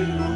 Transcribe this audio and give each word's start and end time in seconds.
Amen. 0.00 0.29